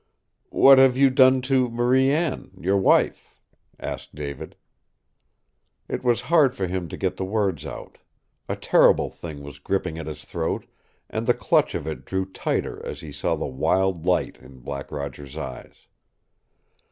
"What 0.49 0.79
have 0.79 0.97
you 0.97 1.11
done 1.11 1.41
to 1.43 1.69
Marie 1.69 2.09
Anne 2.09 2.49
your 2.59 2.79
wife?" 2.79 3.35
asked 3.79 4.15
David. 4.15 4.55
It 5.87 6.03
was 6.03 6.21
hard 6.21 6.55
for 6.55 6.65
him 6.65 6.87
to 6.89 6.97
get 6.97 7.17
the 7.17 7.23
words 7.23 7.67
out. 7.67 7.99
A 8.49 8.55
terrible 8.55 9.11
thing 9.11 9.43
was 9.43 9.59
gripping 9.59 9.99
at 9.99 10.07
his 10.07 10.25
throat, 10.25 10.65
and 11.07 11.27
the 11.27 11.35
clutch 11.35 11.75
of 11.75 11.85
it 11.85 12.05
grew 12.05 12.25
tighter 12.25 12.83
as 12.83 13.01
he 13.01 13.11
saw 13.11 13.35
the 13.35 13.45
wild 13.45 14.07
light 14.07 14.37
in 14.37 14.57
Black 14.61 14.91
Roger's 14.91 15.37
eyes. 15.37 15.85